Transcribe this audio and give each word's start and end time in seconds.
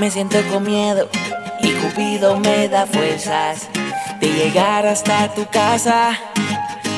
Me 0.00 0.10
siento 0.10 0.38
con 0.50 0.62
miedo 0.62 1.08
y 1.60 1.72
Cupido 1.72 2.38
me 2.38 2.68
da 2.68 2.86
fuerzas 2.86 3.68
de 4.20 4.32
llegar 4.32 4.86
hasta 4.86 5.28
tu 5.34 5.44
casa 5.46 6.18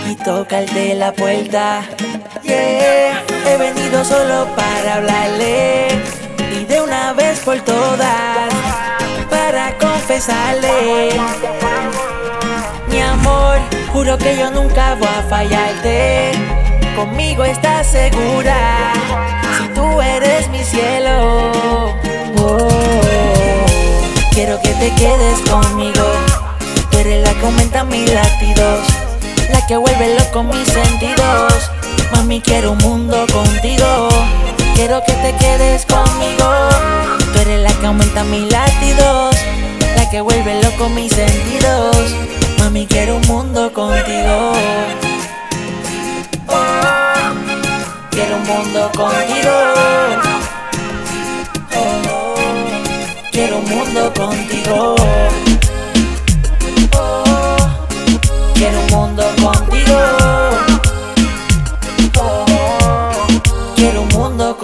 y 0.08 0.14
tocarte 0.14 0.94
la 0.94 1.12
puerta. 1.12 1.82
He 2.44 3.56
venido 3.58 4.04
solo 4.04 4.46
para 4.54 4.96
hablarle 4.96 5.88
y 6.54 6.64
de 6.64 6.80
una 6.80 7.12
vez 7.14 7.40
por 7.40 7.60
todas 7.60 8.52
para 9.28 9.76
confesarle. 9.78 11.10
Mi 12.88 13.00
amor, 13.00 13.58
juro 13.92 14.16
que 14.16 14.36
yo 14.36 14.50
nunca 14.50 14.94
voy 14.94 15.08
a 15.08 15.22
fallarte. 15.28 16.32
Conmigo 16.94 17.44
estás 17.44 17.86
segura, 17.86 18.89
conmigo. 25.70 26.04
Tú 26.90 26.98
eres 26.98 27.26
la 27.26 27.34
que 27.34 27.46
aumenta 27.46 27.84
mis 27.84 28.12
latidos, 28.12 28.80
la 29.50 29.66
que 29.66 29.76
vuelve 29.76 30.16
loco 30.18 30.42
mis 30.42 30.68
sentidos. 30.68 31.70
Mami, 32.12 32.40
quiero 32.40 32.72
un 32.72 32.78
mundo 32.78 33.26
contigo. 33.32 34.08
Quiero 34.74 35.02
que 35.06 35.12
te 35.12 35.34
quedes 35.36 35.86
conmigo. 35.86 36.48
Tú 37.32 37.38
eres 37.40 37.60
la 37.62 37.72
que 37.72 37.86
aumenta 37.86 38.24
mis 38.24 38.50
latidos, 38.50 39.36
la 39.96 40.10
que 40.10 40.20
vuelve 40.20 40.62
loco 40.62 40.88
mis 40.88 41.12
sentidos. 41.12 41.96
Mami, 42.58 42.86
quiero 42.86 43.16
un 43.16 43.26
mundo 43.26 43.72
contigo. 43.72 44.52
Quiero 48.10 48.36
un 48.36 48.46
mundo 48.46 48.90
contigo. 48.96 50.20
Quiero 53.32 53.58
un 53.58 53.64
mundo 53.64 54.12
contigo. 54.12 54.96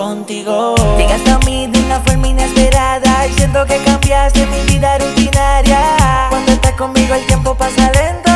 Llegaste 0.07 1.31
a 1.33 1.39
mí 1.39 1.67
de 1.67 1.81
una 1.81 1.99
forma 1.99 2.29
inesperada 2.29 3.27
y 3.27 3.33
siento 3.33 3.67
que 3.67 3.77
cambiaste 3.79 4.47
mi 4.47 4.61
vida 4.73 4.99
rutinaria. 4.99 6.29
Cuando 6.31 6.53
estás 6.53 6.75
conmigo 6.75 7.13
el 7.13 7.27
tiempo 7.27 7.57
pasa 7.57 7.91
lento 7.91 8.31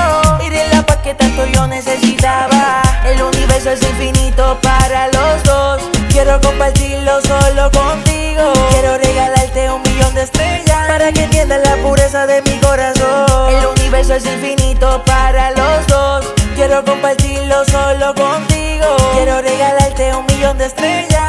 y 0.44 0.48
de 0.48 0.66
la 0.66 0.84
paz 0.84 0.96
que 0.96 1.14
tanto 1.14 1.46
yo 1.46 1.68
necesitaba. 1.68 2.82
El 3.04 3.22
universo 3.22 3.70
es 3.70 3.82
infinito 3.84 4.58
para 4.60 5.06
los 5.12 5.44
dos. 5.44 5.80
Quiero 6.08 6.40
compartirlo 6.40 7.20
solo 7.20 7.70
contigo. 7.70 8.52
Quiero 8.70 8.98
regalarte 8.98 9.70
un 9.70 9.80
millón 9.82 10.12
de 10.14 10.22
estrellas 10.24 10.88
para 10.88 11.12
que 11.12 11.22
entiendas 11.22 11.60
la 11.64 11.77
pureza 11.77 12.27
de 12.27 12.42
mi 12.42 12.58
corazón. 12.58 13.55
El 13.55 13.64
universo 13.78 14.14
es 14.14 14.27
infinito 14.27 15.05
para 15.05 15.52
los 15.52 15.86
dos. 15.86 16.34
Quiero 16.56 16.84
compartirlo 16.84 17.64
solo 17.64 18.12
contigo. 18.12 18.49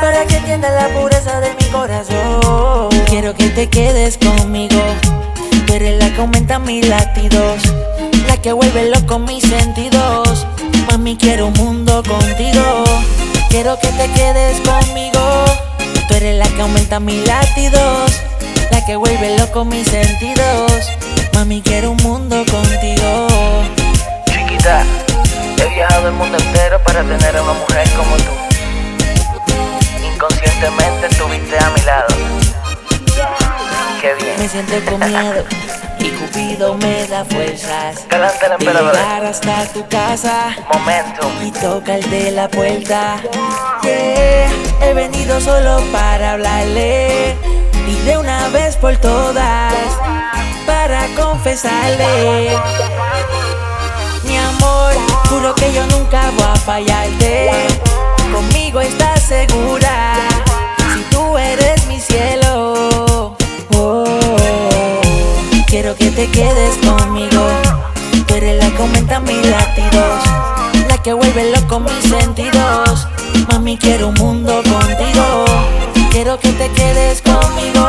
Para 0.02 0.26
que 0.26 0.36
entiendas 0.36 0.74
la 0.74 0.90
pureza 0.90 1.40
de 1.40 1.54
mi 1.54 1.64
corazón. 1.72 2.90
Quiero 3.08 3.34
que 3.34 3.48
te 3.50 3.70
quedes 3.70 4.18
conmigo. 4.18 4.76
Tú 5.66 5.73
eres 5.73 6.04
la 6.04 6.14
que 6.14 6.20
aumenta 6.20 6.60
mis 6.60 6.86
latidos, 6.86 7.62
la 8.28 8.36
que 8.42 8.52
vuelve 8.52 8.90
loco 8.90 9.20
mis 9.20 9.42
sentidos. 9.44 10.46
Mami, 10.90 11.16
quiero 11.16 11.48
un 11.48 11.54
mundo 11.54 12.04
contigo. 12.04 12.84
Quiero 13.50 13.80
que 13.80 13.88
te 13.88 14.12
quedes 14.12 14.60
conmigo. 14.68 15.45
Tú 16.10 16.14
eres 16.16 16.38
la 16.38 16.48
que 16.50 16.62
aumenta 16.62 17.00
mis 17.00 17.26
latidos, 17.26 18.12
la 18.70 18.86
que 18.86 18.98
vuelve 18.98 19.38
loco 19.38 19.64
mis 19.64 19.88
sentidos. 19.88 20.92
Mami, 21.34 21.62
quiero 21.62 21.92
un 21.92 21.98
mundo 22.04 22.44
contigo. 22.52 23.28
Chiquita, 24.26 24.84
he 25.58 25.73
viajado 25.73 26.10
el 26.10 26.16
mundo 26.16 26.38
entero 26.38 26.84
para 26.84 27.02
tener 27.02 27.38
a 27.38 27.44
una 27.44 27.54
mujer 27.54 27.89
como 27.95 28.17
tú. 28.17 28.51
Siento 34.52 34.73
con 34.92 35.00
miedo 35.00 35.45
y 36.00 36.10
Cupido 36.10 36.76
me 36.76 37.08
da 37.08 37.23
fuerzas 37.23 38.06
de 38.10 38.66
llegar 38.66 39.26
hasta 39.26 39.66
tu 39.67 39.88
casa. 39.88 40.54
Momentum. 40.73 41.32
y 41.42 41.52
toca 41.52 41.95
el 41.95 42.10
de 42.10 42.32
la 42.32 42.50
puerta. 42.50 43.22
Yeah, 43.82 44.52
he 44.82 44.94
venido 44.94 45.40
solo 45.40 45.82
para 45.94 46.34
hablarle 46.34 47.38
y 47.88 47.95
de 48.06 48.17
una 48.17 48.50
vez 48.50 48.76
por 48.76 48.98
todas 48.98 49.73
para 50.66 51.06
confesarle. 51.16 52.50
Mi 54.26 54.38
amor, 54.38 54.94
juro 55.30 55.56
que 55.56 55.72
yo 55.72 55.88
nunca 55.88 56.30
voy 56.32 56.44
a 56.44 56.56
fallarte. 56.58 57.52
Conmigo 58.34 58.82
estás 58.82 59.22
segura, 59.22 59.70
quiero 65.81 65.97
que 65.97 66.11
te 66.11 66.27
quedes 66.27 66.77
conmigo. 66.77 67.42
Tú 68.27 68.36
eres 68.36 68.64
la 68.64 68.69
que 68.69 68.81
aumenta 68.83 69.19
mis 69.19 69.43
latidos, 69.47 70.23
la 70.87 71.02
que 71.02 71.11
vuelve 71.11 71.52
loco 71.52 71.80
mis 71.80 72.03
sentidos. 72.08 73.08
Mami, 73.52 73.80
quiero 73.80 74.09
un 74.09 74.14
mundo 74.14 74.61
contigo. 74.61 75.45
Quiero 76.11 76.39
que 76.39 76.49
te 76.49 76.69
quedes 76.73 77.23
conmigo. 77.23 77.87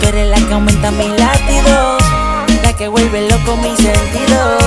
Tú 0.00 0.08
eres 0.08 0.30
la 0.30 0.38
que 0.48 0.54
aumenta 0.54 0.90
mis 0.90 1.10
latidos, 1.20 2.02
la 2.62 2.72
que 2.78 2.88
vuelve 2.88 3.28
loco 3.28 3.56
mis 3.56 3.76
sentidos. 3.76 4.62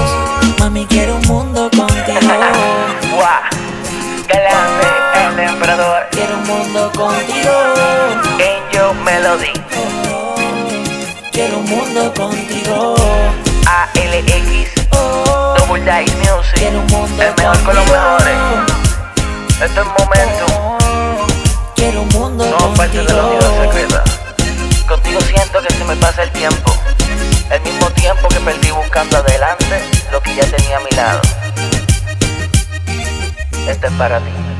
Mami, 0.59 0.85
quiero 0.85 1.15
un 1.15 1.27
mundo 1.27 1.71
contigo. 1.75 2.19
Galante, 4.27 4.87
el 5.33 5.49
emperador. 5.49 6.07
Quiero 6.11 6.37
un 6.37 6.43
mundo 6.43 6.91
contigo. 6.95 7.53
Angel 8.37 8.93
Melody. 9.03 10.04
Mundo 11.67 12.13
contigo. 12.13 12.95
ALX. 13.65 14.69
Oh, 14.91 15.55
Double 15.57 15.81
Dice 15.81 16.15
Music. 16.17 16.53
quiero 16.55 16.79
un 16.79 16.87
mundo 16.87 17.23
El 17.23 17.35
mejor 17.35 17.63
con 17.63 17.75
los 17.75 17.85
mejores. 17.87 18.37
Esto 19.61 19.81
es 19.81 19.87
Momentum. 19.87 20.77
Quiero 21.75 22.01
un 22.01 22.09
mundo 22.09 22.45
No 22.59 22.73
parte 22.75 22.97
de 22.97 23.13
la 23.13 23.25
unidad 23.25 23.61
secreta. 23.61 24.03
Contigo 24.87 25.19
siento 25.21 25.61
que 25.61 25.73
se 25.73 25.83
me 25.85 25.95
pasa 25.95 26.23
el 26.23 26.31
tiempo. 26.31 26.71
El 27.49 27.61
mismo 27.61 27.89
tiempo 27.91 28.27
que 28.27 28.39
perdí 28.41 28.71
buscando 28.71 29.17
adelante 29.17 29.81
lo 30.11 30.21
que 30.21 30.35
ya 30.35 30.45
tenía 30.45 30.77
a 30.77 30.81
mi 30.81 30.91
lado. 30.91 31.21
Este 33.67 33.87
es 33.87 33.93
para 33.93 34.19
ti. 34.19 34.54